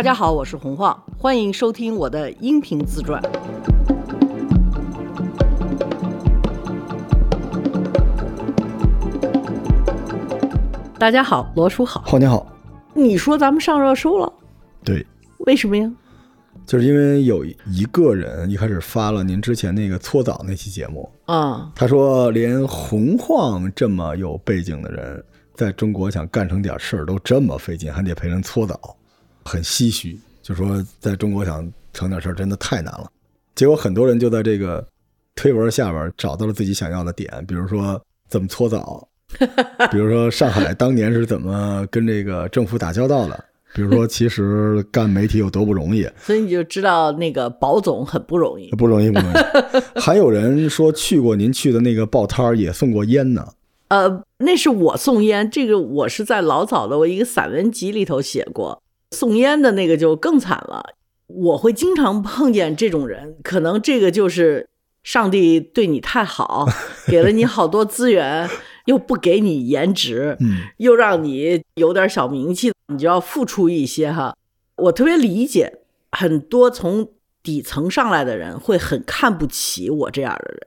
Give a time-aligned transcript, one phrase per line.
[0.00, 3.20] 大家好，我是洪晃，欢迎收听我的音频自传。
[10.98, 12.00] 大家好，罗叔好。
[12.06, 12.50] 浩你好，
[12.94, 14.32] 你说咱们上热搜了，
[14.82, 15.06] 对，
[15.40, 15.92] 为什么呀？
[16.64, 28.96] 就是因为有一个人一开始发了您之前那个搓澡那期节目，啊、他说连洪晃这么有背景的人，在中国想干成点事儿都这么费劲，还得陪人搓澡，
[29.44, 30.18] 很唏嘘。
[30.42, 33.10] 就说在中国想成点事儿真的太难了。
[33.54, 34.84] 结果很多人就在这个
[35.36, 39.06] 推文下边找到了自己想要的点，比如说怎么搓澡，
[39.90, 48.70] 比如说上海当年是怎么跟这个政府打交道的，比如说其实干媒体有多不容易， 所以你就知道那个保总很不容易。
[48.70, 50.00] 不容易，不容易。
[50.00, 53.46] 还有人说去过您去的那个报摊儿，也送过烟呢。
[53.88, 58.82] 呃，那是我送烟，这个我是在老早的我一个散文集里头写过。
[59.10, 60.94] 送烟的那个就更惨了，
[61.26, 64.68] 我会经常碰见这种人，可能这个就是
[65.02, 66.66] 上帝对你太好，
[67.08, 68.48] 给了你好多资源，
[68.86, 74.36] 又不给你颜值，嗯，又让你有点小名气，你就要付出一些哈。
[74.76, 75.80] 我特别理解
[76.12, 77.10] 很多从
[77.42, 80.66] 底层上来的人会很看不起我这样的人，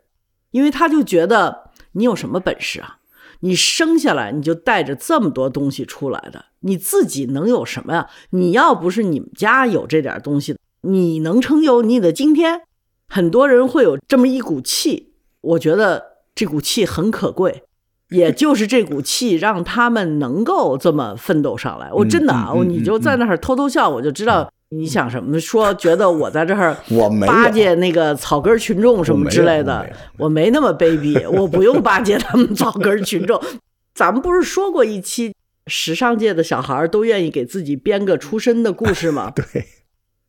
[0.52, 3.00] 因为他就觉得你有什么本事啊？
[3.40, 8.08] 你生下来你就带着这么多东西出来的，你自己能有什么呀？
[8.32, 12.62] 你要不是你们家有这点东西，你能成就你的今天？
[13.08, 17.64] 很多人会有这么一股气，我觉得这股气很可贵，
[18.10, 21.92] 也就是这股气让他们能够这么奋斗上来。
[21.92, 25.40] 我真的啊，你就在那儿偷偷笑，我就知道你想什么。
[25.40, 29.86] 说觉得我在这儿 我没巴结那个草根群众什么之类的
[30.18, 33.40] 我没有，我没那么卑鄙，我不用巴结他们草根群众。
[33.94, 35.36] 咱们不是说过一期
[35.68, 39.32] 时尚界的小孩儿都愿意给自己编个出身的故事吗？
[39.36, 39.66] 对，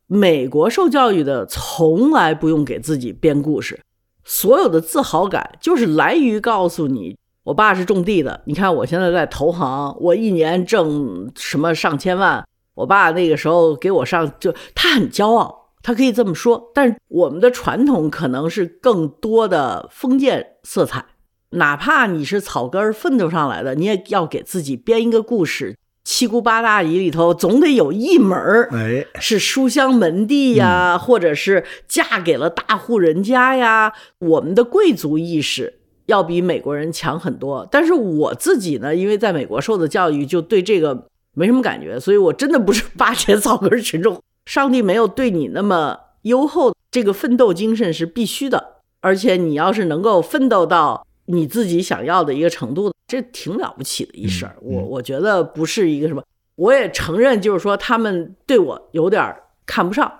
[0.07, 3.81] 美国受教育的从来不用给自己编故事，
[4.23, 16.71] 所有的自豪感就是来于告诉你，我爸是种地的，你看我现在在投行，我一年挣什么上千万，我爸那个时候给我上，就他很骄傲，他可以这么说。
[16.73, 21.05] 但是我们的传统可能是更多的封建色彩，
[21.55, 25.75] 哪怕你是草根儿奋斗上来的，你也要给自己编一个故事。
[26.03, 33.91] 七姑八大姨里头总得有一门儿，哎，是书香门第呀，或者是嫁给了大户人家呀。
[34.19, 37.67] 我们的贵族意识要比美国人强很多。
[37.71, 44.21] 但是我自己呢，因为在美国受的教育，就对这个没什么感觉，所以我真的不是巴结草根群众。
[44.45, 48.75] 上帝没有对你那么优厚，这个奋斗精神是必须的。
[49.01, 54.55] 而且你要是能够奋斗到你自己想要的一个程度，这挺了不起的一事儿。
[54.61, 56.23] 我我觉得不是一个什么，
[56.55, 60.11] 我也承认，就是说他们对我有点儿看不上。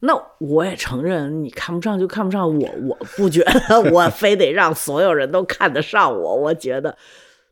[0.00, 6.34] 那我也承认，你看不上就看不上我，我不觉得 我非得让所有人都看得上我。
[6.36, 6.96] 我觉得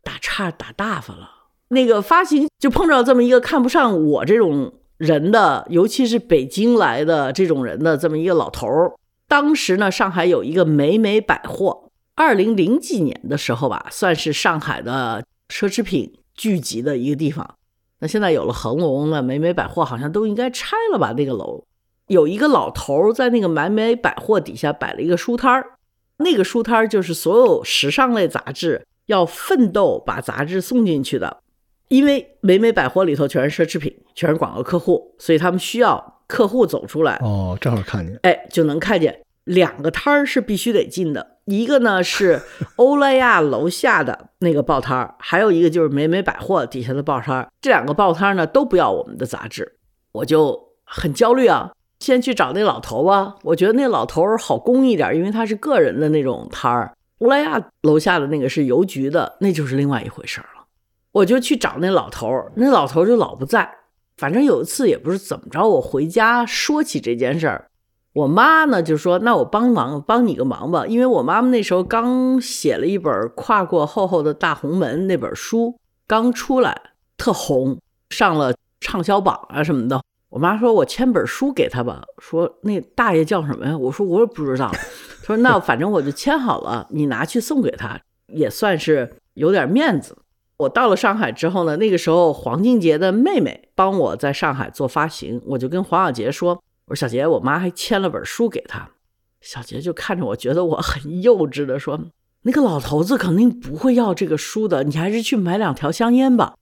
[0.03, 1.29] 打岔打大发了。
[1.69, 8.91] 那个发行就碰到这么一个看不上我这种人的，尤其是北京来的这种人的这么一个老头儿。
[9.27, 17.55] 当时呢，上海有一个美美百货，二零零几年的时候吧，算是上海的奢侈品聚集的一个地方。
[17.99, 21.13] 那现在有了恒隆了，美美百货好像都应该拆了吧？
[21.17, 21.65] 那个楼
[22.07, 25.77] 有一个老头儿在那个美美百货底下摆了一个书摊儿，
[26.17, 31.41] 那个书摊儿就是所有时尚类杂志要奋斗把杂志送进去的，
[31.87, 42.41] 因为美美百货里头全是奢侈品，全是广告客户，所以他们需要客户走出来，哦，正好看见，哎，就能看见两个摊儿是必须得进的，一个呢是
[42.77, 47.49] 欧莱雅楼下的那个报摊儿，还有一个就是美美百货底下的报摊儿。
[47.61, 49.77] 这两个报摊儿呢都不要我们的杂志，
[50.11, 51.71] 我就很焦虑啊。
[51.99, 56.93] 先去找那老头吧，我觉得那老头儿好公一点，因为他是个人的那种摊儿。
[57.19, 60.65] 欧莱雅楼下的那个是邮局的，那就是另外一回事儿了。
[61.13, 63.69] 我就去找那老头儿，那老头儿就老不在。
[64.17, 67.67] 反正有一次也不是怎么着，我回家说起这件事儿，
[68.13, 76.79] 我妈呢就说：“那我帮忙，帮你个忙吧。”因为我妈妈那时候刚写了一本《跨过厚厚的大红门》那本书，刚出来，
[77.17, 77.79] 特红，
[78.11, 79.99] 上了畅销榜啊什么的。
[80.29, 83.75] 我妈说：“我签本书给她吧。”说那大爷叫什么呀？
[83.75, 84.69] 我说我也不知道。
[84.69, 90.17] 她说：“那反正我就签好了，你拿去送给他，也算是有点面子。”
[90.57, 98.89] 我到了上海之后呢，那个时候黄静杰的妹妹帮我在上海做发行，我就跟黄小杰说：“我说小杰，我妈还签了本书给他。”
[99.41, 101.99] 小杰就看着我，觉得我很幼稚的说
[102.43, 106.55] ：“那个老头子肯定不会要这个书的，你还是去买两条香烟吧。”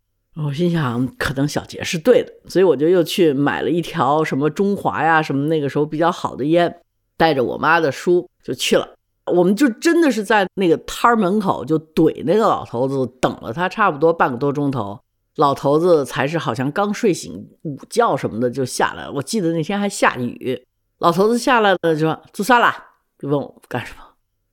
[0.46, 6.74] 我心想，可能小杰是对的，所以我就又去买了一条什么中华呀，什么那个时候比较好的烟，
[7.18, 8.96] 带着我妈的书就去了。
[9.26, 15.00] 我们就真的是在那个摊儿门口就怼那个老头子，等了他差不多半个多钟头。
[15.36, 19.12] 老头子才是好像刚睡醒，午觉什么的就下来了。
[19.12, 20.66] 我记得那天还下雨，
[21.00, 22.76] 老头子下来了就说：“做啥啦？”
[23.18, 24.04] 就问我干什么。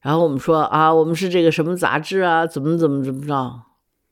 [0.00, 3.62] 然后我们说：“啊，我们是这个什么杂志啊，怎么怎么怎么着？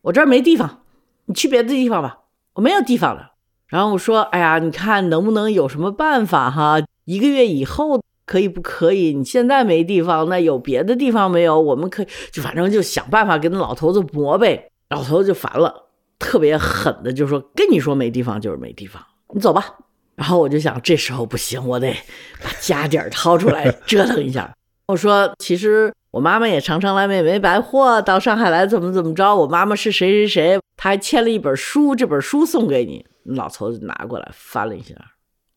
[0.02, 0.82] 我这儿没地方，
[1.26, 2.18] 你去别的地方吧，
[2.54, 3.32] 我没有地方了。”
[3.68, 6.80] 然后我说：“哎呀，你看能不能有什么办法哈？
[7.04, 9.14] 一个月以后。”可以不可以？
[9.14, 11.60] 你现在没地方，那有别的地方没有？
[11.60, 14.68] 我们可以就反正就想办法跟那老头子磨呗。
[14.90, 15.85] 老头子就烦了，
[16.18, 19.02] 特别狠的就说：“跟你说没地方就是没地方，
[19.34, 19.76] 你走吧。”
[20.16, 21.94] 然后我就想，这时候不行，我得
[22.42, 24.52] 把家底儿掏出来折腾一下。
[24.88, 29.34] 我说：“其实我妈妈也常常来美美百货，到上海来怎么怎么着。
[29.34, 34.94] 我妈妈是谁谁谁，她还签了一本书，这本书送给你。”老头子拿过来翻了一下，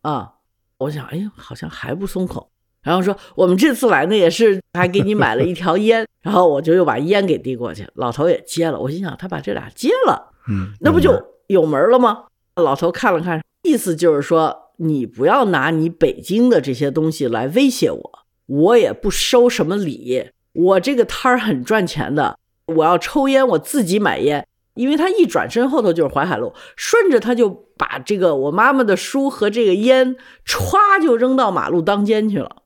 [0.02, 0.34] 啊，
[0.80, 2.50] 我想，哎好像还不松口。
[2.82, 8.80] 然后说我们这次来呢也是还给你买了一条烟，然后我就又把烟给递过去，老头也接了。
[8.80, 11.14] 我心想他把这俩接了，嗯，那不就
[11.48, 12.26] 有门了吗？
[12.56, 24.46] 老头看了看，意思就是说你不要拿你北京的这些东西来威胁我，我也不收什么礼，我这个摊儿很赚钱的，我要抽烟我自己买烟。
[24.76, 30.16] 因为他一转身后头就是淮海路，顺着他就把这个我妈妈的书和这个烟
[30.46, 32.64] 歘就扔到马路当间去了。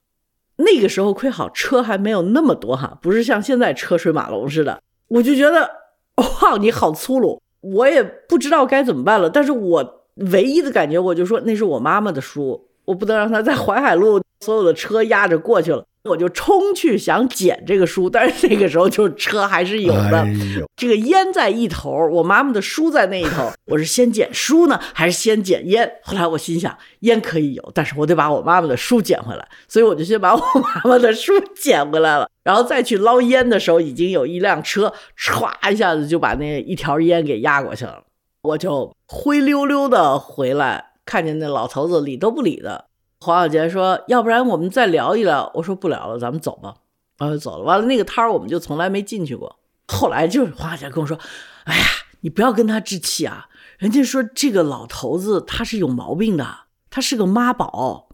[0.58, 4.80] 那个时候亏好车还没有那么多哈，不是像现在车水马龙似的。
[5.08, 5.68] 我就觉得
[6.18, 9.30] 哇，你好粗鲁，我也不知道该怎么办了。
[9.30, 15.86] 但是我唯一的感觉，我就说那是我妈妈的书，我不能让她在淮海路所有的车压着过去了。
[16.10, 20.26] 我就冲去想捡这个书，但是那个时候就车还是有的。
[20.76, 23.50] 这个烟在一头，我妈妈的书在那一头。
[23.68, 25.90] 我是先捡书呢，还是先捡烟？
[26.04, 32.30] 后来我心想，烟可以有，但是我得把我妈妈的书捡回来，所以我就先把我妈妈的书捡回来了。
[32.44, 38.04] 然后再去捞烟的时候，已经有一辆车歘一下子就把那一条烟给压过去了。
[38.42, 42.88] 我就灰溜溜的回来，看见那老头子理都不理的。
[43.24, 46.76] 黄小杰说：“要不然我们再聊一聊。”我说：“不聊了，咱们走吧。”
[47.18, 47.64] 然后就走了。
[47.64, 49.58] 完了，那个摊儿我们就从来没进去过。
[49.88, 51.18] 后来就是黄小杰跟我说
[51.64, 51.86] ：“哎呀，
[52.22, 53.48] 你不要跟他置气啊！
[53.78, 56.46] 人家说这个老头子他是有毛病的，
[56.90, 58.08] 他是个妈宝，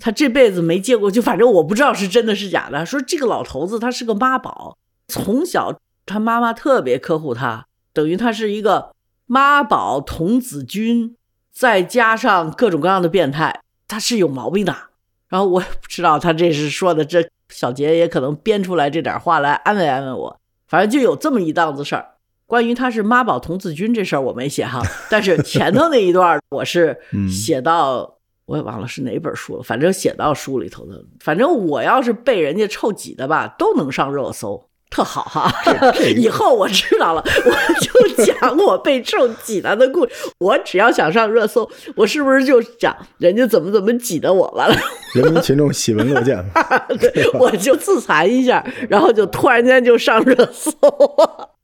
[0.00, 2.84] 他这辈子没见过，就反正我不知道是真的是假的。
[2.84, 4.76] 说这个老头子他是个妈宝，
[5.08, 8.90] 从小他妈妈特别呵护他，等于他是一个
[9.26, 11.16] 妈宝童子军，
[11.52, 14.74] 再加上各种各样的变态。”他是有毛病的，
[15.28, 20.40] 然后我也不知道他这是说的，这小杰也可能编出来这点话来安慰安慰我。
[20.66, 22.14] 反正就有这么一档子事儿。
[22.46, 24.80] 关于他是妈宝童子军这事儿我没写哈，
[25.10, 26.96] 但是前头那一段我是
[27.28, 31.04] 写到，我也忘了是哪本书了，反正写到书里头的。
[31.18, 34.68] 反正我要是被人家臭挤的吧，都能上热搜。
[34.88, 35.52] 特好哈，
[36.16, 40.12] 以后我知道了， 我就讲我被臭挤了的故事。
[40.38, 44.76] 我只要想上热搜，我是不是就讲人家怎么怎么挤的我完了？
[45.14, 46.42] 人民群众喜闻乐见，
[46.98, 50.70] 对，我就自残一下，然后就突然间就上热搜。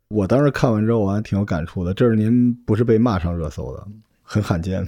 [0.09, 1.95] 我当时看完之后，我还挺有感触的。
[1.95, 3.83] 这是您不是被骂上热搜的，
[4.23, 4.87] 很罕见。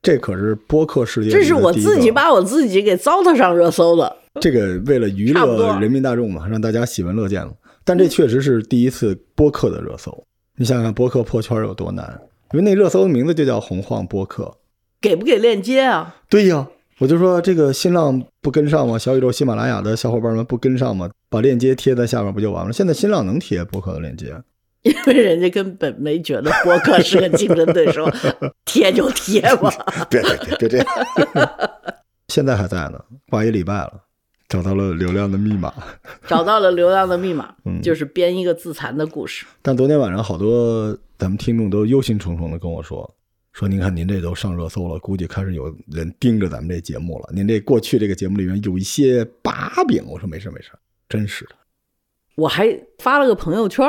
[0.00, 4.16] 这可是播客世界，这是我自己把我自己给糟蹋上热搜的。
[4.40, 7.52] 这个为了娱乐人民大众嘛，让大家喜闻乐见了。
[7.84, 10.24] 但这确实是第一次播客的热搜。
[10.56, 12.20] 你想想，播客破圈有多难？
[12.52, 14.56] 因为那热搜的名字就叫“洪晃播客”。
[15.00, 16.16] 给不给链接啊？
[16.30, 16.66] 对呀，
[16.98, 18.98] 我就说这个新浪不跟上吗？
[18.98, 21.10] 小宇宙、喜马拉雅的小伙伴们不跟上吗？
[21.28, 22.72] 把链接贴在下面不就完了？
[22.72, 24.34] 现在新浪能贴播客的链接，
[24.82, 28.08] 因为人家根本没觉得播客是个竞争对手，
[28.64, 29.70] 贴就贴吧。
[30.08, 30.86] 别别别别这样！
[32.28, 32.98] 现在还在呢，
[33.28, 33.92] 挂一礼拜了。
[34.48, 35.72] 找到了流量的密码，
[36.28, 39.46] 找到了流量的密码，就是编一个自残的故事。
[39.62, 43.14] 但昨天晚上好多咱们听众都忧心忡忡的跟我说，
[43.52, 47.30] 说您看您这都上热搜了，估计开始有人盯着咱们这节目了。
[47.32, 50.04] 您这过去这个节目里面有一些把柄。
[50.06, 50.70] 我说没事没事，
[51.08, 51.52] 真是的。
[52.36, 53.86] 我还发了个朋友圈，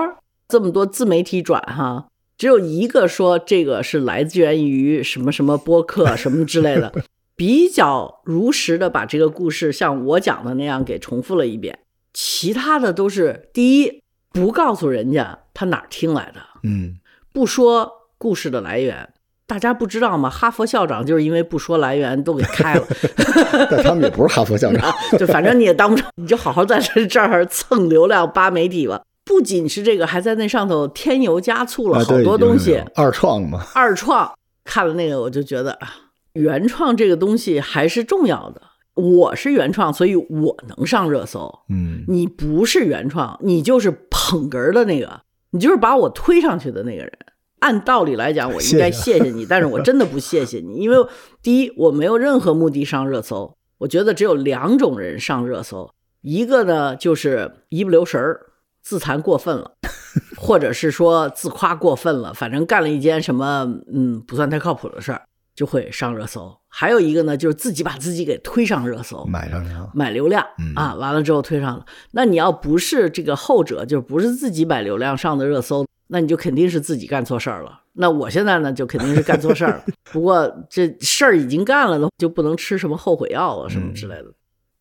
[0.48, 2.08] 这么多自媒体转哈，
[2.38, 6.94] 只有一个说这个是来自于什么什么播客什么之类的。
[7.36, 11.80] 比较如实的把这个故事像我讲的那样给重复了一遍，
[12.14, 14.02] 其他的都是第一
[14.32, 16.96] 不告诉人家他哪儿听来的，嗯，
[17.34, 19.10] 不说故事的来源，
[19.46, 20.30] 大家不知道吗？
[20.30, 22.88] 哈佛校长就是因为不说来源都给开了，
[23.70, 29.02] 但他们也不是哈佛校长， 就反正你也当不成，你就好好在这这儿蹭流量扒媒体吧。
[29.26, 32.82] 不仅是这个，还在那上头添油加醋了啊，好多东西。
[32.94, 34.32] 二创嘛，二创
[34.64, 35.90] 看了那个，我就觉得啊
[36.36, 38.62] 原创这个东西还是重要的。
[38.94, 41.54] 我是原创，所以我能上热搜。
[41.70, 47.12] 嗯，你不是原创，你就是捧哏儿的那个，你就是把我推上去的那个人。
[47.60, 50.98] 按道理来讲，我应该谢谢你， 但是我真的不谢谢你，因为
[51.42, 53.58] 第一，我没有任何目的上热搜。
[53.80, 55.90] 我觉得只有两种人上热搜，
[56.22, 58.40] 一个呢就是一不留神儿，
[58.82, 59.72] 自残过分了，
[60.38, 65.24] 或者是说自夸过分了，反正干了一件什么嗯不算太靠谱的事儿，
[65.56, 66.56] 就会上热搜。
[66.68, 71.86] 还有一个呢，就是自己把自己给推上热搜，买上去了，买流量嗯啊，完了之后推上了。
[72.12, 77.82] 那你要不是这个后者，就不是自己买流量上的热搜，那你就肯定是自己干错事儿了。
[77.94, 79.86] 那我现在呢，就肯定是干错事儿了。
[80.12, 84.26] 不过这事儿已经干了的，就不能吃什么后悔药啊什么之类的。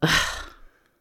[0.00, 0.10] 唉，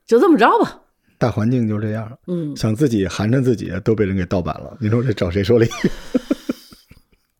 [0.05, 0.81] 就这么着吧。
[1.17, 5.67] 大环境就这样，嗯，想自己寒碜自己都被人给盗版了，你说这找谁说理？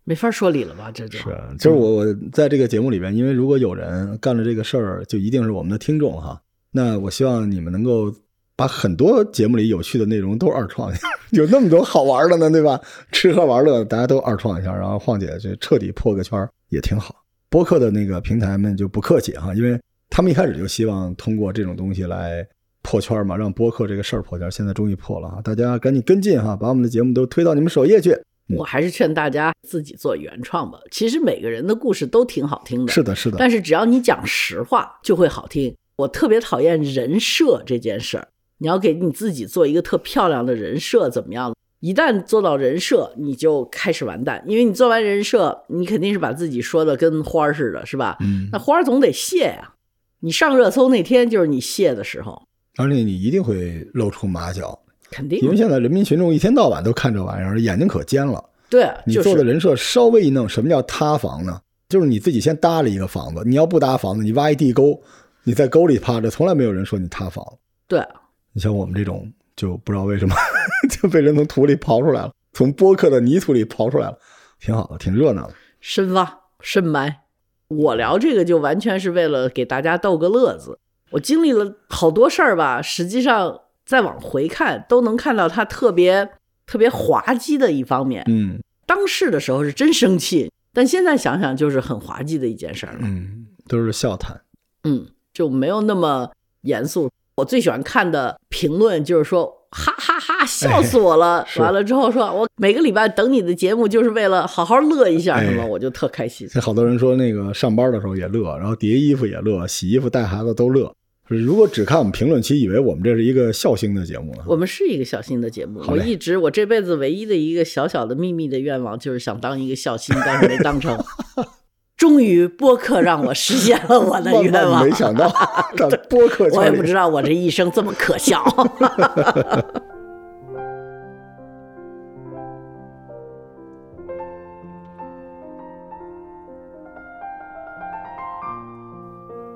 [0.05, 0.91] 没法说理了吧？
[0.93, 6.41] 这就是，就是我我在这个节目里边，因为如果有人干了这个事儿，就一定是我们的听众哈。
[6.71, 8.13] 那我希望你们能够
[8.55, 12.79] 把很多节目里有趣的内容都二创一下， 有那么多好玩的呢，对吧？
[13.11, 17.15] 吃喝玩乐大家都二创一下，然后晃姐就彻底破个圈也挺好。
[17.49, 19.79] 播客的那个平台们就不客气哈，因为
[20.09, 22.45] 他们一开始就希望通过这种东西来
[22.81, 24.51] 破圈嘛，让播客这个事儿破圈。
[24.51, 28.17] 现在终于破了哈，大家赶紧跟进哈，把我们的节目都推到你们首页去。
[28.57, 30.77] 我还是劝大家自己做原创吧。
[30.91, 35.75] 其实每个人的故事都挺好听的，是的，是的，但是只要你讲实话，就会好听。
[35.95, 41.55] 我特别讨厌人设这件事儿，你要给你自己做一个特漂亮的人设，怎么样？
[41.79, 48.17] 一旦做到人设，你就开始完蛋，因为你做完人设，你肯定是把自己说的跟花儿似的，是吧？
[48.21, 49.73] 嗯那花儿总得谢呀、
[50.21, 52.41] 你上热搜那天就是你谢的时候，
[52.77, 54.79] 而且你一定会露出马脚，
[55.13, 58.43] 肯定因为现在人民群众一天到晚都看这玩意儿，眼睛可尖了。
[58.69, 61.61] 对，你做的人设稍微一弄，什么叫塌房呢？
[61.87, 64.99] 就是你自己先搭了一个房子，你要不搭房子，你挖一地沟，
[65.43, 67.45] 你在沟里趴着，从来没有人说你塌房。
[67.87, 68.03] 对，
[68.51, 70.33] 你像我们这种，就不知道为什么
[70.89, 74.17] 就被人从土里刨出来了，从播客的泥土里刨出来了，
[74.59, 75.53] 挺好的，挺热闹的。
[75.79, 77.19] 深挖深埋。
[77.67, 80.79] 我聊这个就完全是为了给大家逗个乐子。
[81.11, 86.29] 我经历了好多事儿吧，实际上再往回看，都能看到他特别
[86.65, 88.23] 特别滑稽的一方面。
[88.27, 92.99] 嗯当时的时候是真生气，但现在想想就是很滑稽的一件事儿了。
[93.03, 94.41] 嗯，都是笑谈。
[94.83, 96.29] 嗯，就没有那么
[96.61, 97.09] 严肃。
[97.35, 101.43] 我最喜欢看的评论就是说，哈哈哈笑死我了。
[101.47, 106.47] 是完了之后说，我每个礼拜等你的节目，就是为了好好乐一下，哎什么，我就特开心。
[106.61, 110.93] 好多人说那个上班的时候也乐，然后叠衣服也乐，洗衣服带孩子都乐。
[111.29, 114.43] 如果只看我们评论区，以为我们这是一个笑星的节目呢。
[114.45, 121.01] 我们是一个孝星的节目，我一直我这辈子唯一的一个小小的秘密的愿望就是想当一个孝星，但是没当成。
[121.95, 125.31] 终于播客让我实现了我的愿望，万没想到，
[125.77, 128.43] 这播客我也不知道我这一生这么可笑。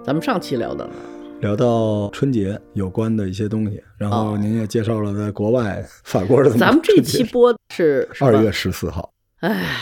[0.06, 0.90] 咱们上期聊的
[1.39, 6.50] 聊到春节有关的一些东西，然后哦您也介绍了在国外法国的。
[6.51, 9.75] 咱们这期播是二月十四号，哎，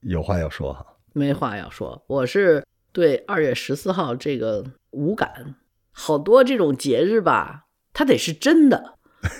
[0.00, 0.86] 有话要说哈。
[1.12, 5.56] 没话要说，我是对二月十四号这个无感。
[5.90, 8.94] 好多这种节日吧，它得是真的，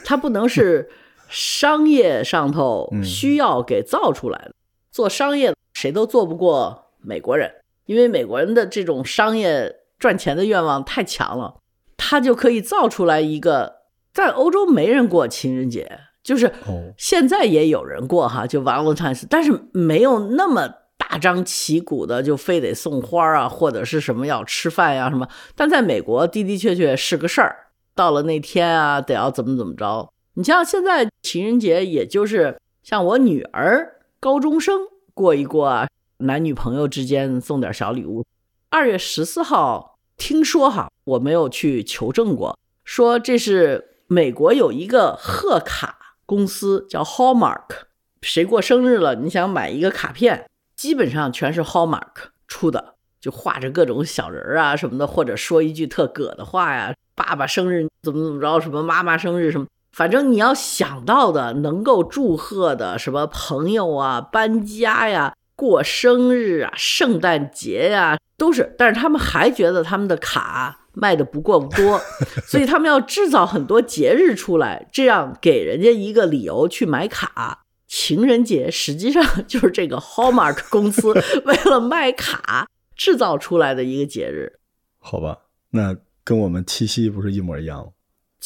[0.04, 0.90] 它不能是
[1.28, 4.54] 商业上头嗯需要给造出来的。
[4.90, 7.52] 做商业谁都做不过美国人，
[7.84, 11.56] 因为美国人的这种商业赚钱的愿望太强了，
[11.96, 13.76] 他就可以造出来一个。
[14.12, 25.28] 在欧洲没人过情人节，就是哦现在也有人过哈，就 Valentine's，但是没有那么大张旗鼓的，就非得送花啊，或者是什么要吃饭呀、什么。
[25.54, 27.54] 但在美国的的确确是个事儿，
[27.94, 30.10] 到了那天啊，得要怎么怎么着。
[30.32, 34.80] 你像现在情人节，也就是像我女儿高中生
[35.12, 35.86] 过一过啊，
[36.20, 38.24] 男女朋友之间送点小礼物。
[38.68, 47.87] 二月十四号，听说哈，我没有去求证过，说这是美国有一个贺卡公司叫 Hallmark，
[48.23, 59.66] 谁过生日了，你想买一个卡片，基本上全是 Hallmark 出的，就画着各种小人儿啊什么的，或者说一句特葛的话呀，爸爸生日怎么怎么着，什么妈妈生日什么。
[59.92, 71.98] 反正你要想到的能够祝贺的，什么朋友啊、搬家呀，过生日啊、圣诞节呀、都是，但是他们还觉得他们的卡卖的不够多，
[72.46, 77.64] 所以他们要制造很多节日出来，这样给人家一个理由去买卡。
[77.88, 81.12] 情人节实际上就是这个 Hallmark 公司
[81.44, 84.58] 为了卖卡制造出来的一个节日。
[84.98, 85.38] 好吧，
[85.70, 87.92] 那跟我们七夕不是一模一样吗？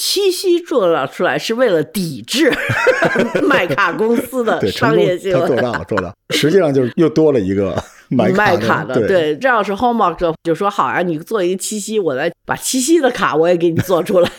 [0.02, 2.50] 七夕做了出来是为了抵制
[3.46, 5.56] 卖卡公司的，商业行为。
[5.60, 6.14] 到了，做到了。
[6.30, 7.76] 实际上就是又多了一个
[8.08, 14.30] 买 卖卡卡的，对，这要是 Hallmark 就说好啊，你做一个七夕，我来把七夕的卡我也给你做出来。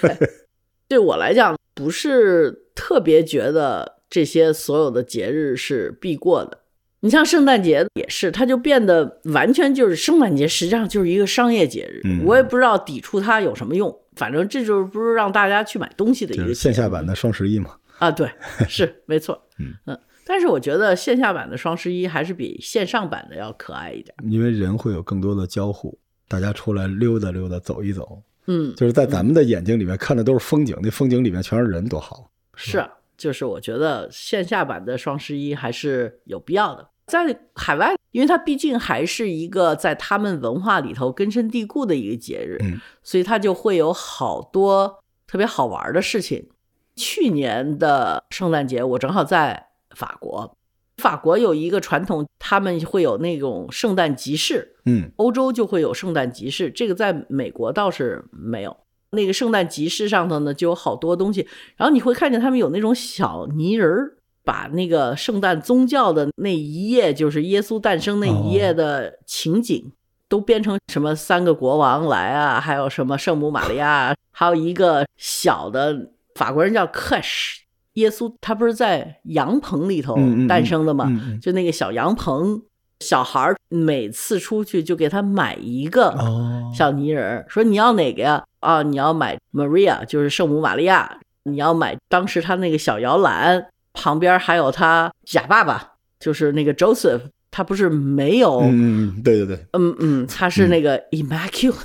[0.89, 6.57] 对我来讲，不是特别觉得这些所有的节日是必过的。
[7.01, 12.01] 你像圣诞节也是，它就变得完全就是圣诞节，实际上就是一个商业节日。
[12.05, 17.71] 嗯我也不知道抵触它有什么用，反正这就是不是让大家去买东西的一就是个线下版的双十一嘛。
[17.97, 18.29] 啊，对，
[18.69, 24.15] 是没错，嗯但是我觉得线下版的双十一还是比线上版的要可爱一点。
[24.29, 25.97] 因为人会有更多的交互，
[26.27, 32.29] 大家出来溜达溜达，走一走，嗯，就是在咱们的眼睛里面看的都是风景，那风景里面全是人，多好。
[32.55, 32.87] 是啊，
[33.17, 36.87] 就是我觉得线下版的双十一还是有必要的。
[37.07, 46.49] 在海外，因为它毕竟还是一个在他们文化里头根深蒂固的一个节日，嗯所以它就会有好多特别好玩的事情。
[46.95, 50.57] 去年的圣诞节，我正好在法国，
[50.97, 58.75] 法国有一个传统，他们会有那种圣诞集市，嗯欧洲就会有圣诞集市，这个在美国倒是没有。
[59.11, 64.17] 那个圣诞集市上头呢，就有好多东西，然后你会看见他们有那种小泥人儿，
[64.51, 69.89] 把那个圣诞宗教的那一页，就是耶稣诞生那一页的情景，
[70.27, 77.59] 都编成什么三个国王来啊，还有什么圣母玛利亚，还有一个小的法国人叫 Cash，
[77.93, 80.17] 耶稣他不是在羊棚里头
[80.49, 81.05] 诞生的吗？
[81.07, 82.61] 嗯嗯就那个小羊棚，
[82.99, 88.43] 小孩儿每次出去就给他买一个哦，小泥人儿，说你要哪个呀？
[88.59, 91.19] 啊，你要买 Maria，就是圣母玛利亚。
[91.43, 101.75] 你要买当时他那个小摇篮旁边还有他假爸爸，就是那个 Joseph，他不是没有，嗯对对对，嗯嗯，他是那个 Immaculate，、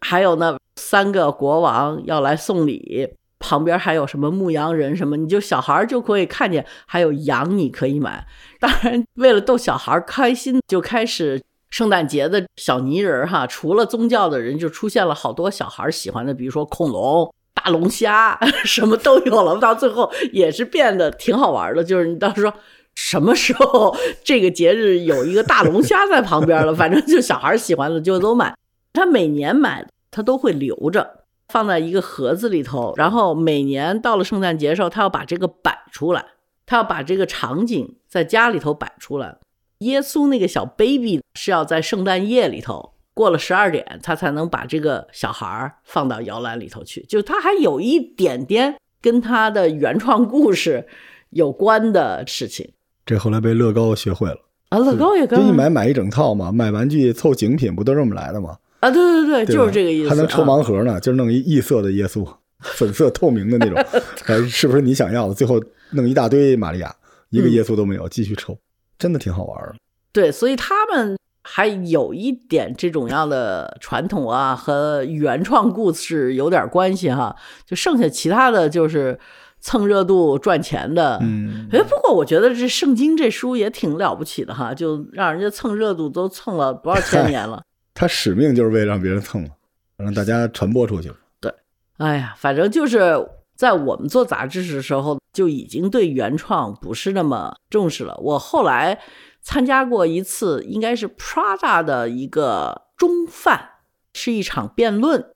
[0.00, 8.26] 还有呢三个国王要来送礼，旁边还有什么牧羊人什么，你就小孩儿就可以看见，还有羊你可以买。
[8.58, 17.32] 当然，为了逗小孩儿开心，就开始圣诞节的小泥人儿哈，除了宗教的人，就出现了好多小孩儿喜欢的，比如说恐龙。
[17.62, 21.84] 大龙虾 什么都有了，到最后也是变得挺好玩的。
[21.84, 22.52] 就是你当时说
[22.94, 28.54] 什么时候这个节日有一个大龙虾在旁边了， 反正就小孩喜欢的就都买。
[28.92, 32.92] 他每年买，他都会留着，放在一个盒子里头。
[32.96, 36.24] 然后每年到了圣诞节的时候，他要把这个摆出来，
[36.66, 39.38] 他要把这个场景在家里头摆出来。
[39.78, 47.04] 耶稣那个小 baby 是要在圣诞夜里头过了十二点，他才能把这个小孩儿放到摇篮里头去。
[47.08, 50.86] 就他还有一点点跟他的原创故事
[51.30, 52.70] 有关的事情
[53.04, 54.38] 这后来被乐高学会了，
[54.70, 54.78] 啊。
[54.78, 58.56] 乐高也跟就一买买一整套嘛，买玩具凑景品不都这么来的吗？
[58.80, 60.08] 啊，对对对，对就是这个意思。
[60.08, 62.26] 还能抽啊盲盒呢，就是弄一异色的耶稣，
[62.60, 63.76] 粉色透明的那种，
[64.26, 65.34] 哎，是不是你想要的？
[65.34, 66.94] 最后弄一大堆玛利亚，
[67.30, 68.56] 一个嗯耶稣都没有，继续抽，
[68.98, 69.74] 真的挺好玩的。
[70.12, 71.16] 对，所以他们
[71.54, 77.36] 还有一点这种样的传统啊，和原创故事有点关系哈。
[77.66, 79.20] 就剩下其他的就是
[79.60, 81.18] 蹭热度赚钱的。
[81.20, 87.62] 嗯，哎，不过我觉得这圣经这书也挺了不起的哈，就让人家蹭热度都蹭了多少千年了。
[87.92, 89.50] 他使命就是为了让别人蹭嘛，
[89.98, 91.12] 让大家传播出去。
[91.38, 91.52] 对
[91.98, 98.16] 哎呀，反正就是在我们做杂志的时候，就已经对原创不是那么重视了。
[98.22, 98.98] 我后来
[99.42, 103.70] 参加过一次，应该是 Prada 的一个中饭，
[104.14, 105.32] 是一场辩论，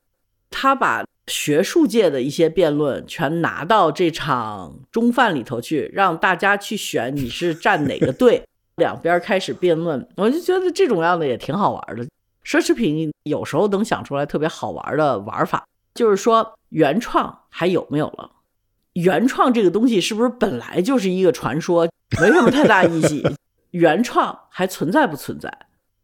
[0.49, 8.45] 他把学术界的一些辩论全拿到这场中饭里头去，让大家去选你是站哪个队，
[8.77, 10.09] 两边开始辩论。
[10.17, 12.07] 我就觉得这种样的也挺好玩的。
[12.45, 18.31] 奢侈品有时候能想出来特别好玩的玩法，就是说原创还有没有了？
[18.93, 21.89] 原创这个东西是不是本来就是一个传说，
[22.21, 23.27] 没什么太大意义？
[23.77, 25.53] 原创还存在不存在？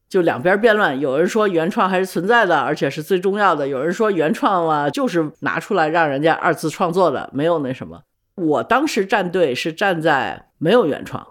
[0.07, 8.03] 就两边辩论，有人说原创还是存在的，而且是最重要的；有人说原创啊，就是拿出来让人家二次创作的，没有那什么。
[8.35, 11.27] 我当时站队是站在没有原创，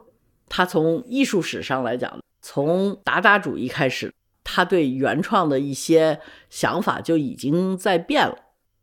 [0.50, 4.12] 他从艺术史上来讲，从达达主义开始，
[4.44, 8.36] 他对原创的一些想法就已经在变了。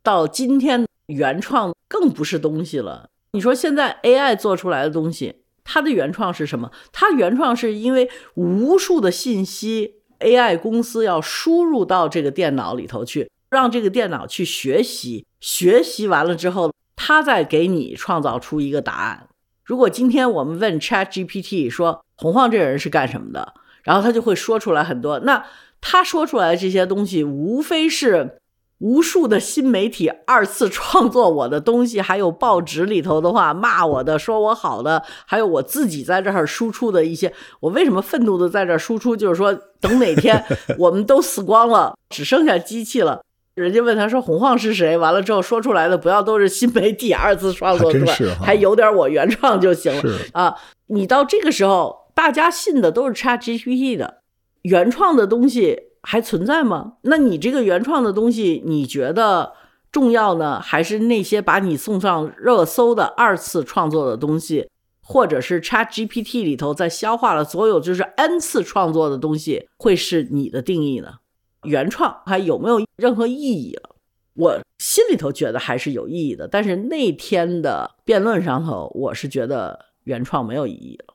[0.04, 3.08] 到今天，原创更不是东西了。
[3.32, 6.72] 你说现在 AI 做出来的东西，它的原创是什么？
[6.92, 19.28] 它原创是因为无数的信息，AI 公司要输入到这个电脑里头去，让这个电脑去学习，学习完了之后，它再给你创造出一个答案。
[19.62, 23.52] 如果今天我们问 ChatGPT 说洪晃这人是干什么的，
[23.82, 25.18] 然后他就会说出来很多。
[25.20, 25.44] 那
[25.82, 28.40] 他说出来的这些东西，无非是。
[28.78, 37.32] 无数的新媒体二次创作我的东西，还有报纸里头的话骂我的、说我好的，还有我自己在这儿输出的一些。
[37.58, 39.16] 我为什么愤怒的在这儿输出？
[39.16, 40.44] 就是说，等哪天
[40.78, 43.20] 我们都死光了，只剩下机器了，
[43.56, 50.54] 人家问他说洪晃是谁，完了之后说出来的不要都是新媒体二次创作出来，还有点我原创就行了啊！
[50.86, 54.18] 你到这个时候，大家信的都是 ChatGPT 的
[54.62, 55.87] 原创的东西。
[56.10, 56.94] 还存在吗？
[57.02, 59.52] 那你这个原创的东西，你觉得
[59.92, 64.70] 重要呢，还是那些把你送上热搜的二次创作的东西，
[65.02, 71.16] 或者是 Chat GPT 里头在消化了所有就是 N 次创作的东西，会是你的定义呢？
[71.64, 73.94] 原创还有没有任何意义了？
[74.32, 81.14] 我心里头觉得还是有意义的，但是那天的辩论上头，我是觉得原创没有意义了。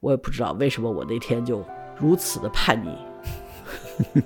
[0.00, 1.64] 我也不知道为什么我那天就
[1.98, 2.90] 如此的叛逆。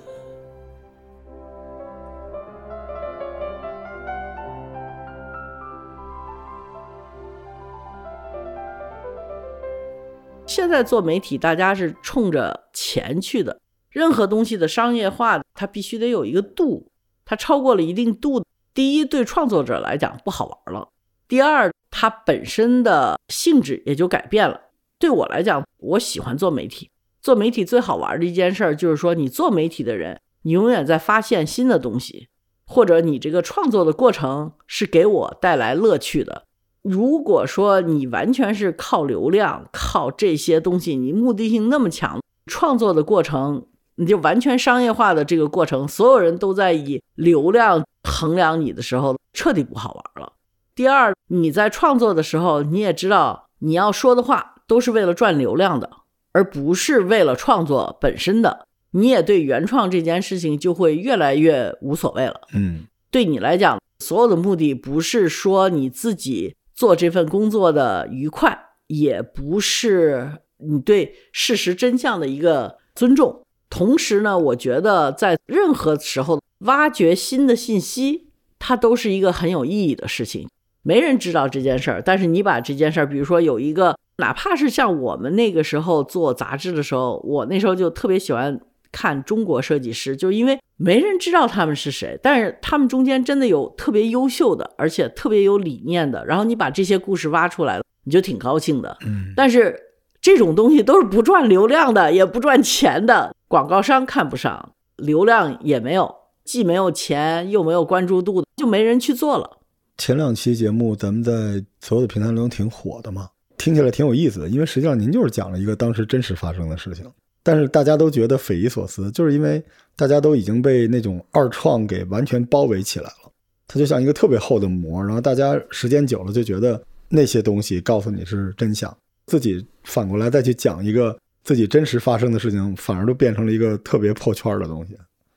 [10.46, 13.60] 现在做媒体，大家是冲着钱去的。
[13.88, 16.90] 任何东西的商业化，它必须得有一个度。
[17.24, 20.88] 它超过了一定度，第一，对创作者来讲不好玩了；
[21.28, 24.60] 第二，它本身的性质也就改变了。
[24.98, 26.89] 对我来讲，我喜欢做媒体。
[27.22, 32.28] 做媒体最好玩的一件事儿，就是说，你做媒体的人，你永远在发现新的东西，
[32.64, 36.44] 或者你这个创作的过程是给我带来乐趣的。
[36.82, 50.32] 如果说你完全是靠流量、靠这些东西，你目的性那么强，创作的过程你就完全商业化的这个过程，所有人都在以流量衡量你的时候，彻底不好玩了。
[50.74, 55.90] 第二，你在创作的时候，你也知道你要说的话都是为了赚流量的。
[56.32, 62.40] 而不是为了创作本身的，你也对原创这件事情就会越来越无所谓了。
[62.54, 73.44] 嗯，对你来讲，所有的目的不是说你自己做这份工作的愉快，也不是你对事实真相的一个尊重。
[73.68, 80.48] 同时呢，我觉得在任何时候挖掘新的信息，它都是一个很有意义的事情。
[80.82, 83.96] 没人知道这件事儿，但是你把这件事儿，比如说有一个。
[84.20, 88.60] 哪怕是像我们那个时候做杂志的时候，我那时候就特别喜欢
[88.92, 96.24] 看中国设计师，就因为没人知道他们是谁，但是他们中间真的有特别优秀的，而且特别有理念的。
[96.24, 98.96] 然后你把这些故事挖出来了，你就挺高兴的。
[99.04, 99.76] 嗯，但是
[100.20, 109.58] 这种东西都是不赚流量的，也不赚钱的，广告商看不上，流量也没有，既没有钱又没有关注度，就没人去做了。
[109.96, 113.28] 前两期节目咱们在所有的平台中挺火的嘛。
[113.60, 117.04] 听起来挺有意思的，因为实际上您就是讲了一个当时真实发生的事情，
[117.42, 119.62] 但是大家都觉得匪夷所思，就是因为
[119.94, 123.30] 大家都已经被那种二创给完全包围起来了，
[123.68, 128.96] 它就像一个特别厚的膜，然后大家时间久了就觉得那些东西告诉你是真相，
[129.26, 134.96] 自己反过来再去讲一个自己真实发生的事情，反而都变成了一个特别破圈的东西。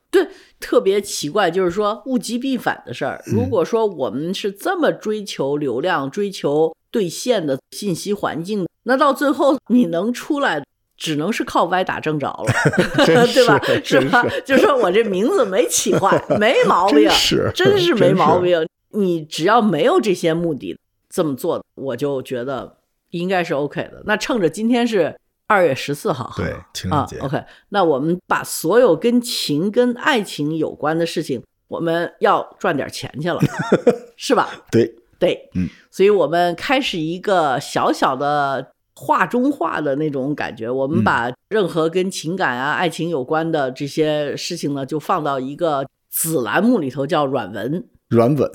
[0.09, 0.25] 对，
[0.61, 3.21] 特别奇怪，就是说物极必反的事儿。
[3.25, 6.73] 如果说我们是这么追求流量、追求。
[6.93, 10.63] 兑现的信息环境，那到最后你能出来，
[10.95, 12.45] 只能是靠歪打正着了，
[13.03, 13.59] 对吧？
[13.83, 14.23] 是吧？
[14.45, 18.63] 就说我这名字没起坏，没毛病，是，真是没毛病。
[18.91, 20.77] 你只要没有这些目的
[21.09, 22.77] 这么做，我就觉得
[23.09, 24.03] 应该是 OK 的。
[24.05, 33.39] 那趁着今天是二月十四号，对，情人节，OK，那我们把所有跟情、跟爱情有关的事情，我们要赚点钱去了，
[34.15, 34.47] 是吧？
[34.69, 34.93] 对。
[35.19, 40.67] 对，嗯，所以我们开始一个小小的画中画的那种感觉。
[40.67, 47.85] 我们把任何跟情感啊、爱情有关的这些事情呢，就放到一个子栏目里头，叫软文。
[48.09, 48.49] 软吻，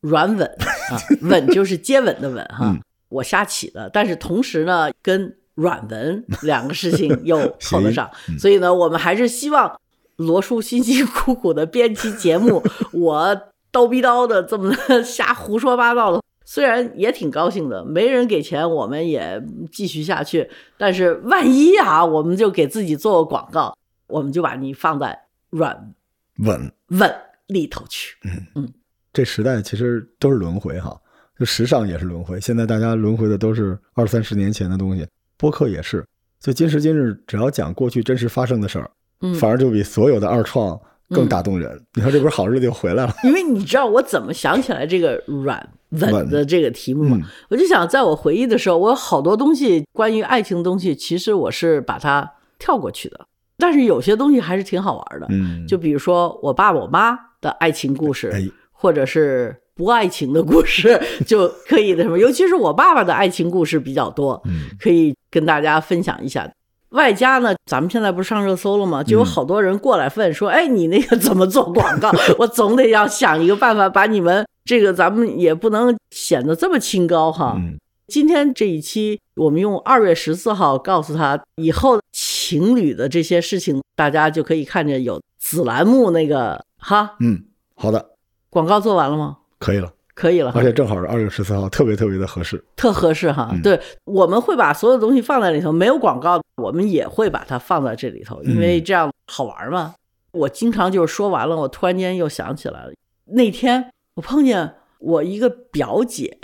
[0.00, 2.76] 软吻啊，吻 就是接吻的吻哈。
[3.08, 7.38] 我瞎起的，但是同时呢，跟软文两个事情又
[7.70, 9.80] 扣得上， 所以呢，我们还是希望
[10.16, 12.60] 罗叔辛辛苦苦的编辑节目，
[12.92, 13.40] 我。
[13.72, 14.74] 叨逼叨的这么
[15.04, 16.19] 瞎胡说八道的，
[16.50, 20.50] 虽然也挺高兴的，没人给钱，我们也继续下去。
[20.76, 23.72] 但是万一啊，我们就给自己做个广告，
[24.08, 25.16] 我们就把你放在
[25.50, 25.94] 软
[26.38, 27.08] 稳稳
[27.46, 28.16] 里头去。
[28.24, 28.68] 嗯嗯，
[29.12, 31.00] 这时代其实都是轮回哈，
[31.38, 32.40] 就时尚也是轮回。
[32.40, 36.04] 现在大家轮回的都是二三十年前的东西，播客也是，
[36.40, 40.76] 就今时今日，只要讲过去真实发生的事儿，嗯，反而就比所有的二创
[41.10, 41.70] 更打动人。
[41.94, 43.14] 你看，这不是好日子又回来了？
[43.24, 47.18] 因为你知道我怎么想起来这个软 稳的这个题目吗？
[47.20, 53.26] 嗯我就想，在我回忆的时候，我有好多东西关于爱情的东西，其实我是把它跳过去的，
[53.58, 55.26] 但是有些东西还是挺好玩的。
[55.30, 66.48] 嗯，就比如说我爸我妈的爱情故事，哎，或者是不爱情的故事，就可以的什么，尤其是我爸爸的爱情故事比较多，嗯可以跟大家分享一下。
[66.90, 69.02] 外加呢，咱们现在不是上热搜了吗？
[69.02, 77.54] 就有好多人过来问说：“哎，你那个怎么做广告？” 我总得要想一个办法把你们这个，咱们也不能显得这么清高哈。
[77.56, 87.44] 嗯今天这一期，我们用二月十四号告诉他，以后情侣的这些事情，大家就可以看见有子栏目那个哈嗯，
[87.76, 88.10] 好的，
[88.50, 89.36] 广告做完了吗？
[89.60, 89.92] 可以了。
[90.20, 92.62] 可以了而，且正好是二月十四号，特别特别的合适。
[92.76, 93.48] 特合适哈。
[93.52, 99.94] 嗯对，我们会把所有东西放在里头，没有广告，我们也会把它放在这里头，因为这样好玩嘛。
[100.32, 102.92] 我经常就是说完了，我突然间又想起来了，
[103.24, 106.36] 那天我碰见我一个表姐，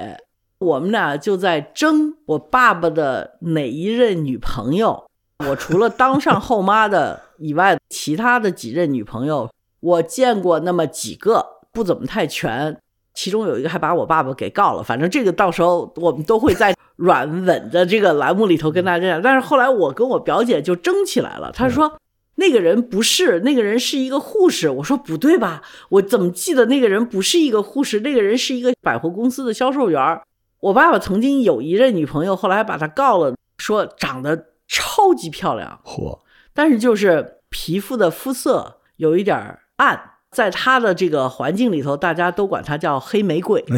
[0.58, 5.04] 我们俩就在争我爸爸的哪一任女朋友。
[5.46, 12.74] 我除了当上后妈的以外，其他的几任女朋友，我见过那么几个，不怎么太全。
[13.16, 19.20] 其中有一个还把我爸爸给告了，反正这个到时候我们都会在软稳的这个栏目里头跟大家讲。
[19.22, 21.98] 但是后来我跟我表姐就争起来了，她说
[22.36, 24.68] 那个人不是，那个人是一个护士。
[24.68, 25.62] 我说不对吧？
[25.88, 30.20] 我怎么记得那个人不是一个护士，那个人是一个百货公司的销售员。
[30.60, 36.20] 我爸爸曾经有一任女朋友，后来把他告了，说长得超级漂亮，嚯，
[36.52, 43.64] 但是就是皮肤的肤色有一点儿暗，在他的这个环境里头，大家都管他叫黑玫瑰。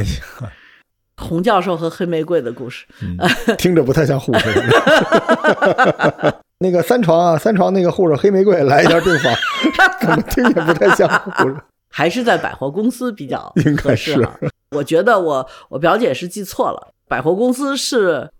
[1.20, 3.18] 洪教授和黑玫瑰的故事，嗯
[3.56, 4.48] 听着不太像护士。
[6.60, 9.34] 那个三床啊，三床那个护士黑玫瑰来一下病房，
[10.00, 11.56] 怎么听也不太像护士。
[11.90, 14.38] 还是在百货公司比较应该合适哈。
[14.70, 18.30] 我觉得我我表姐是记错了，百货公司是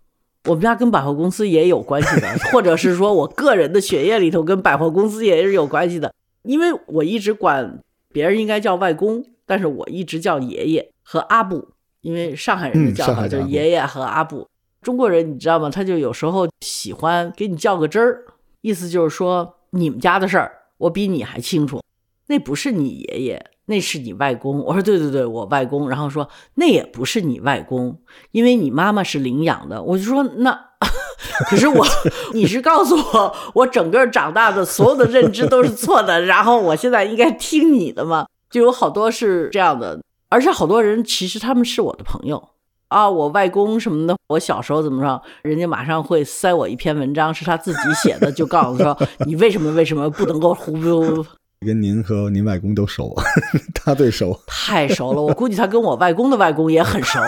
[0.45, 7.79] 我们家跟百货公司也有关系的，或者是说我个人的血液里头跟百货公司也是有关系的，因为我一直管
[8.11, 11.69] 别人应该叫外公，但是我一直叫爷爷和阿布，
[12.01, 14.47] 因为上海人的嗯叫法就是爷爷和阿布。
[14.81, 15.69] 中国人你知道吗？
[15.69, 18.25] 他就有时候喜欢给你较个真儿，
[18.61, 21.83] 意思就是说你们家的事儿我比你还清楚，
[22.27, 24.59] 那不是你爷爷，那是你外公。
[24.63, 25.89] 我说对对对，我外公。
[25.89, 29.83] 然后说那也不是你外公，因为你妈妈是领养的。
[29.83, 30.68] 我就说那，
[31.49, 31.85] 可是我
[32.33, 38.25] 你是告诉我，我整个长大的所有的认知都是错的，然后我现在应该听你的吗？
[38.49, 42.49] 就有好多是这样的，而且好多人其实他们是我的朋友。
[42.87, 51.23] 啊，我外公什么的，我小时候怎么着，人家马上会塞我一篇文章，是他自己写的，就告诉说你为什么为什么不能够胡不
[51.63, 53.13] 跟您和您外公都熟，
[53.75, 54.35] 他最熟。
[54.47, 57.19] 太熟了，我估计他跟我外公的外公也很熟，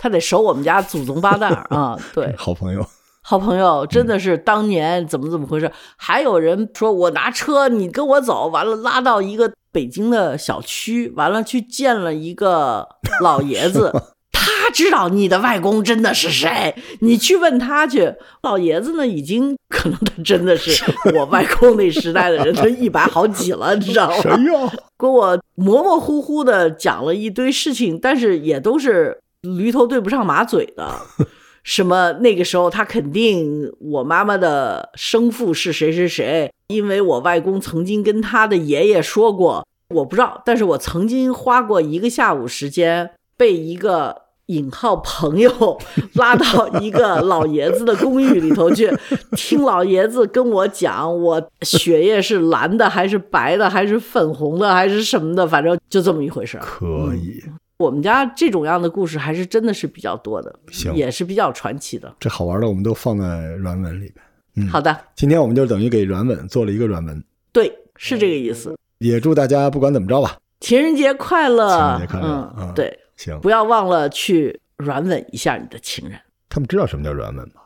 [0.00, 1.94] 他得守我们家祖宗八代 啊。
[2.14, 2.86] 对，好朋友，
[3.20, 5.70] 好朋友真的是当年怎么怎么回事？
[5.96, 12.88] 还有人说我拿车，你跟我走，完了拉到一个北京的小区，完了去见了一个
[13.20, 13.92] 老爷子。
[14.32, 18.14] 他知道你的外公真的是谁，你去问他去。
[18.42, 20.82] 老爷子呢，已经可能他真的是
[21.14, 24.16] 我外公那时代的人，他一百好几了，你知道吗？
[24.22, 24.72] 谁呀？
[24.96, 31.00] 跟我模模糊糊的讲了一堆事情，但是也都是驴头对不上马嘴的。
[31.62, 44.22] 什么那个时候他肯定我妈妈的生父是谁谁谁，因为我外公曾经跟他的爷爷说过，我不知道，但是我曾经花过一个下午时间被一个。
[44.50, 45.78] 引号朋友
[46.14, 48.90] 拉到一个老爷子的公寓里头去，
[49.36, 56.64] 听老爷子跟我讲，我血液是蓝的还是白的还是粉红的还是什么的，反正就这么一回事儿。
[56.64, 57.40] 可以，
[57.80, 62.14] 我们家这种样的故事还是真的是比较多的，行也是比较传奇的。
[62.20, 64.16] 这好玩的我们都放在软文里边。
[64.56, 68.76] 嗯，好的，今天我们就等于给软文做了一个软文，对，是这个意思。
[68.98, 71.70] 也祝大家不管怎么着吧，情人节快乐！
[71.70, 73.40] 情人节快乐嗯，嗯对，行。
[73.40, 76.20] 不要忘了去软吻一下你的情人。
[76.50, 77.62] 他们知道什么叫软吻吗？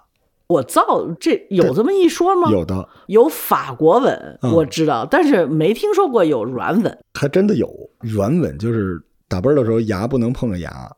[0.46, 2.50] 我造这有这么一说吗？
[2.53, 6.98] 有的，有法国吻，嗯我知道，但是没听说过有软吻。
[7.14, 9.03] 还真的有软吻，就是
[9.35, 10.88] 打啵儿的时候牙不能碰着牙，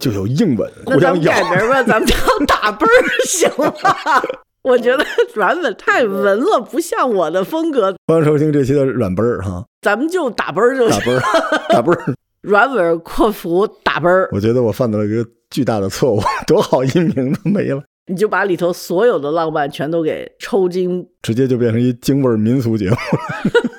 [0.00, 1.30] 就有硬吻，那互相咬。
[1.30, 2.92] 改名吧，咱们叫 打啵儿
[3.24, 4.20] 行吗？
[4.62, 10.98] 我觉得软吻太文了，不像我的风格，欢迎收听这期的软啵儿哈，咱们就打啵儿就行。
[10.98, 11.22] 打啵儿，
[11.68, 12.14] 打啵儿。
[12.40, 14.28] 软吻括弧打啵儿。
[14.32, 17.80] 我觉得我犯了一个巨大的错误，多好一名都没了。
[18.06, 22.96] 你就把里头所有的浪漫全都给抽筋，直接就变成一京味儿民俗节目。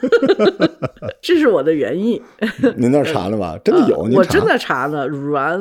[1.22, 2.22] 这是我的原意。
[2.76, 3.58] 您那儿查了吧？
[3.64, 4.44] 真的有，呃我真。
[4.46, 5.08] 的查呢。
[5.08, 5.60] 阮，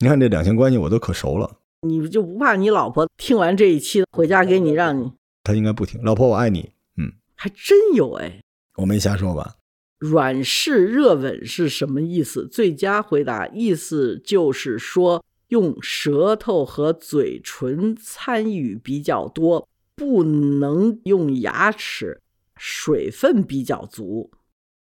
[0.00, 1.50] 你看这两性关系我都可熟了，
[1.82, 5.12] 你就不怕你老婆听完这一期回家给你让你？
[5.44, 6.00] 他应该不听。
[6.02, 8.40] 老婆我爱你，嗯，还真有哎。
[8.76, 9.54] 我没瞎说吧？
[9.98, 12.48] 软式热吻是什么意思？
[12.48, 22.22] 最佳回答意思就是说，用舌头和嘴唇参与比较多，不能用牙齿，
[22.56, 24.30] 水分比较足。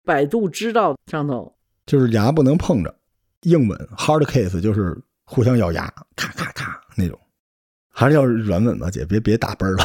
[0.06, 2.96] 百度知道上头就是牙不能碰着，
[3.42, 7.20] 硬吻 hard kiss 就是互相咬牙，咔咔咔那种，
[7.90, 9.84] 还是要软吻吧，姐，别别打啵儿了，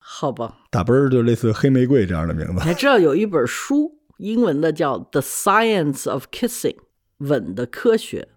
[0.00, 0.58] 好吧？
[0.72, 2.54] 打啵儿就类似黑玫瑰这样的名字。
[2.54, 6.74] 你还知道有一本书，英文的叫《The Science of Kissing》，
[7.18, 8.30] 吻的科学。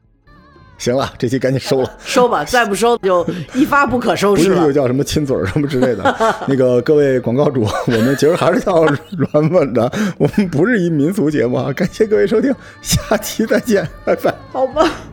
[0.83, 1.91] 行了，这期赶紧收了。
[2.05, 4.73] 收吧，再不收就一发不可收拾了不是又。
[4.73, 6.15] 叫什么亲嘴儿什么之类的。
[6.47, 11.71] 那个各位广告主， 我们其实还是要软吻的，我们不是一民俗节目啊。
[11.71, 14.33] 感谢各位收听，下期再见，拜拜。
[14.51, 15.12] 好吧。